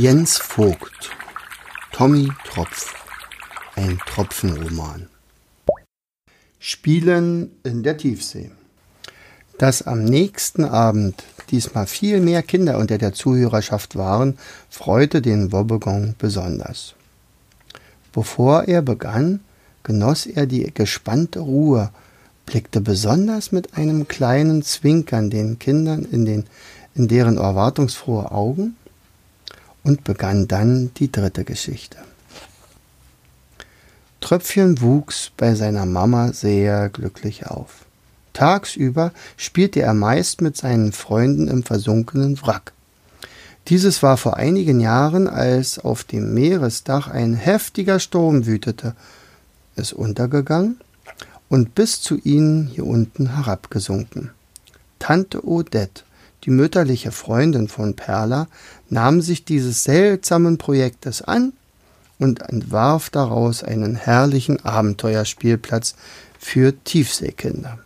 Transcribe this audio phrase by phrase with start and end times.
[0.00, 1.10] Jens Vogt
[1.90, 2.94] Tommy Tropf
[3.74, 5.08] Ein Tropfenroman
[6.60, 8.52] Spielen in der Tiefsee
[9.58, 14.38] Dass am nächsten Abend diesmal viel mehr Kinder unter der Zuhörerschaft waren,
[14.70, 16.94] freute den Wobbegong besonders.
[18.12, 19.40] Bevor er begann,
[19.82, 21.90] genoss er die gespannte Ruhe,
[22.46, 26.44] blickte besonders mit einem kleinen Zwinkern den Kindern in, den,
[26.94, 28.76] in deren erwartungsfrohe Augen
[29.82, 31.98] und begann dann die dritte Geschichte.
[34.20, 37.86] Tröpfchen wuchs bei seiner Mama sehr glücklich auf.
[38.32, 42.72] Tagsüber spielte er meist mit seinen Freunden im versunkenen Wrack.
[43.68, 48.94] Dieses war vor einigen Jahren, als auf dem Meeresdach ein heftiger Sturm wütete,
[49.76, 50.80] ist untergegangen
[51.48, 54.30] und bis zu ihnen hier unten herabgesunken.
[54.98, 56.02] Tante Odette,
[56.44, 58.46] die mütterliche Freundin von Perla,
[58.88, 61.52] nahm sich dieses seltsamen Projektes an
[62.18, 65.94] und entwarf daraus einen herrlichen Abenteuerspielplatz
[66.38, 67.78] für Tiefseekinder.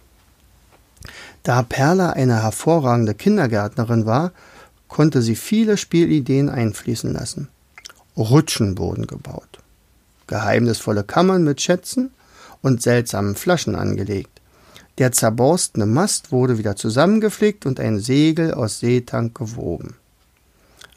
[1.43, 4.33] Da Perla eine hervorragende Kindergärtnerin war,
[4.89, 7.49] konnte sie viele Spielideen einfließen lassen.
[8.17, 9.59] Rutschen wurden gebaut,
[10.27, 12.11] geheimnisvolle Kammern mit Schätzen
[12.61, 14.32] und seltsamen Flaschen angelegt.
[14.99, 19.97] Der zerborstene Mast wurde wieder zusammengeflickt und ein Segel aus Seetank gewoben.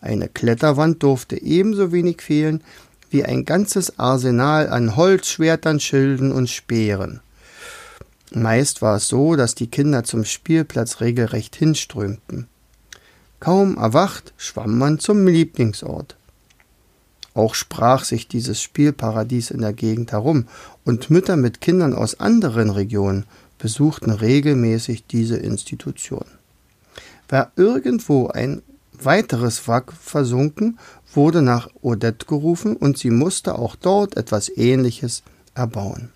[0.01, 2.61] Eine Kletterwand durfte ebenso wenig fehlen
[3.09, 7.21] wie ein ganzes Arsenal an Holzschwertern, Schilden und Speeren.
[8.33, 12.47] Meist war es so, dass die Kinder zum Spielplatz regelrecht hinströmten.
[13.39, 16.17] Kaum erwacht, schwamm man zum Lieblingsort.
[17.33, 20.47] Auch sprach sich dieses Spielparadies in der Gegend herum,
[20.83, 23.25] und Mütter mit Kindern aus anderen Regionen
[23.65, 26.27] besuchten regelmäßig diese Institution.
[27.27, 28.61] War irgendwo ein
[28.93, 30.77] weiteres Wrack versunken,
[31.15, 35.23] wurde nach Odette gerufen und sie musste auch dort etwas Ähnliches
[35.55, 36.11] erbauen.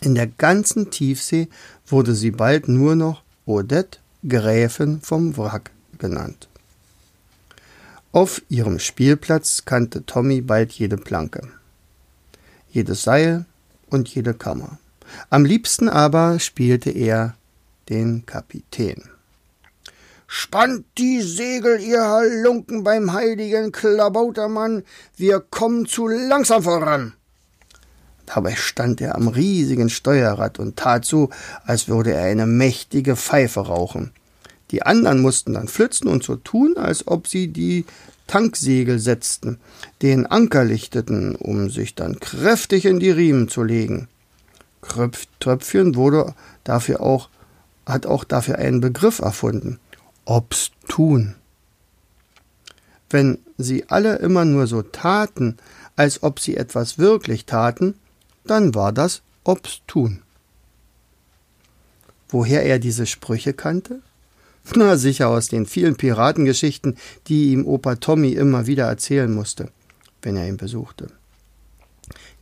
[0.00, 1.48] In der ganzen Tiefsee
[1.88, 6.46] wurde sie bald nur noch Odette Gräfin vom Wrack genannt.
[8.12, 11.48] Auf ihrem Spielplatz kannte Tommy bald jede Planke,
[12.70, 13.44] jedes Seil
[13.90, 14.78] und jede Kammer.
[15.30, 17.34] Am liebsten aber spielte er
[17.88, 19.10] den Kapitän.
[20.26, 24.82] Spannt die Segel, ihr Halunken beim heiligen Klabautermann,
[25.16, 27.14] wir kommen zu langsam voran.
[28.26, 31.30] Dabei stand er am riesigen Steuerrad und tat so,
[31.66, 34.12] als würde er eine mächtige Pfeife rauchen.
[34.70, 37.84] Die anderen mussten dann flützen und so tun, als ob sie die
[38.26, 39.58] Tanksegel setzten,
[40.02, 44.08] den Anker lichteten, um sich dann kräftig in die Riemen zu legen.
[45.40, 46.34] Tröpfchen wurde
[46.64, 47.28] dafür auch,
[47.86, 49.78] hat auch dafür einen Begriff erfunden.
[50.24, 51.34] Obstun.
[53.10, 55.56] Wenn sie alle immer nur so taten,
[55.96, 57.94] als ob sie etwas wirklich taten,
[58.44, 60.22] dann war das obstun.
[62.28, 64.00] Woher er diese Sprüche kannte?
[64.74, 66.96] Na sicher aus den vielen Piratengeschichten,
[67.28, 69.70] die ihm Opa Tommy immer wieder erzählen musste,
[70.22, 71.08] wenn er ihn besuchte.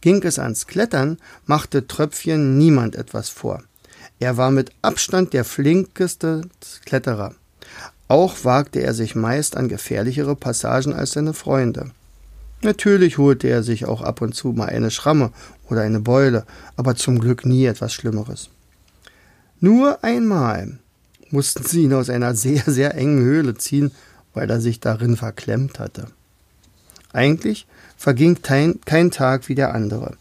[0.00, 3.62] Ging es ans Klettern, machte Tröpfchen niemand etwas vor.
[4.18, 6.42] Er war mit Abstand der flinkeste
[6.84, 7.34] Kletterer.
[8.08, 11.90] Auch wagte er sich meist an gefährlichere Passagen als seine Freunde.
[12.62, 15.32] Natürlich holte er sich auch ab und zu mal eine Schramme
[15.68, 16.44] oder eine Beule,
[16.76, 18.50] aber zum Glück nie etwas Schlimmeres.
[19.58, 20.78] Nur einmal
[21.30, 23.90] mussten sie ihn aus einer sehr, sehr engen Höhle ziehen,
[24.34, 26.06] weil er sich darin verklemmt hatte.
[27.12, 27.66] Eigentlich
[28.02, 30.16] verging kein, kein Tag wie der andere.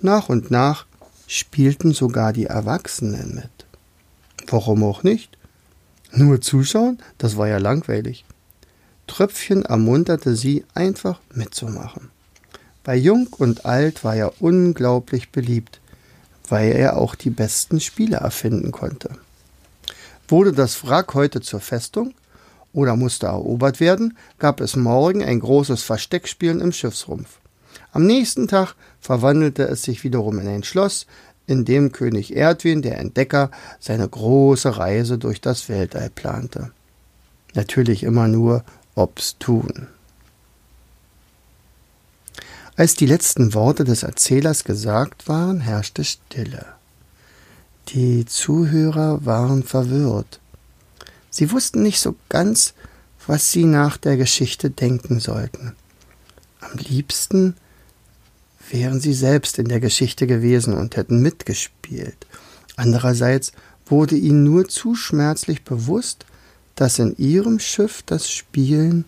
[0.00, 0.86] Nach und nach
[1.26, 3.66] spielten sogar die Erwachsenen mit.
[4.46, 5.36] Warum auch nicht?
[6.12, 8.24] Nur zuschauen, das war ja langweilig.
[9.08, 12.10] Tröpfchen ermunterte sie, einfach mitzumachen.
[12.84, 15.80] Bei Jung und Alt war er unglaublich beliebt,
[16.48, 19.10] weil er auch die besten Spiele erfinden konnte.
[20.28, 22.14] Wurde das Wrack heute zur Festung
[22.74, 27.38] oder musste erobert werden, gab es morgen ein großes Versteckspielen im Schiffsrumpf.
[27.92, 31.06] Am nächsten Tag verwandelte es sich wiederum in ein Schloss,
[31.46, 36.72] in dem König Erdwin, der Entdecker, seine große Reise durch das Weltall plante.
[37.54, 38.64] Natürlich immer nur
[38.94, 39.86] ob's tun.
[42.76, 46.66] Als die letzten Worte des Erzählers gesagt waren, herrschte Stille.
[47.88, 50.40] Die Zuhörer waren verwirrt.
[51.34, 52.74] Sie wussten nicht so ganz,
[53.26, 55.74] was sie nach der Geschichte denken sollten.
[56.60, 57.56] Am liebsten
[58.70, 62.28] wären sie selbst in der Geschichte gewesen und hätten mitgespielt.
[62.76, 63.50] Andererseits
[63.84, 66.24] wurde ihnen nur zu schmerzlich bewusst,
[66.76, 69.04] dass in ihrem Schiff das Spielen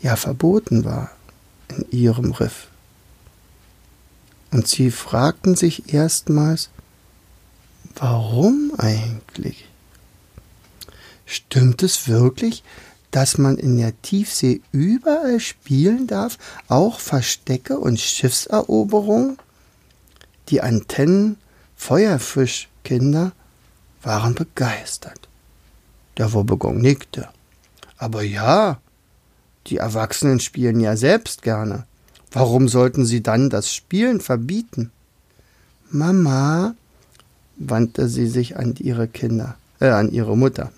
[0.00, 1.10] ja verboten war
[1.76, 2.68] in ihrem Riff.
[4.52, 6.70] Und sie fragten sich erstmals,
[7.96, 9.66] warum eigentlich?
[11.26, 12.62] Stimmt es wirklich,
[13.10, 16.38] dass man in der Tiefsee überall spielen darf,
[16.68, 19.38] auch Verstecke und Schiffseroberung?
[20.48, 21.36] Die Antennen
[21.76, 23.32] Feuerfischkinder
[24.02, 25.28] waren begeistert.
[26.18, 27.28] Der Wobbegong nickte.
[27.96, 28.80] Aber ja,
[29.66, 31.86] die Erwachsenen spielen ja selbst gerne.
[32.32, 34.90] Warum sollten sie dann das Spielen verbieten?
[35.90, 36.74] Mama,
[37.56, 40.72] wandte sie sich an ihre Kinder, äh, an ihre Mutter.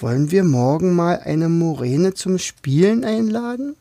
[0.00, 3.74] Wollen wir morgen mal eine Moräne zum Spielen einladen?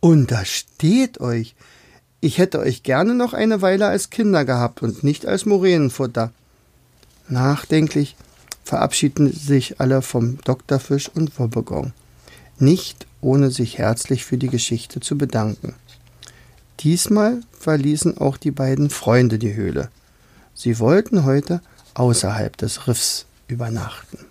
[0.00, 1.54] Untersteht euch!
[2.20, 6.32] Ich hätte euch gerne noch eine Weile als Kinder gehabt und nicht als Moränenfutter.
[7.28, 8.16] Nachdenklich
[8.64, 11.92] verabschiedeten sich alle vom Doktorfisch und Wobbegong,
[12.58, 15.76] nicht ohne sich herzlich für die Geschichte zu bedanken.
[16.80, 19.88] Diesmal verließen auch die beiden Freunde die Höhle.
[20.52, 21.60] Sie wollten heute
[21.94, 24.25] außerhalb des Riffs übernachten.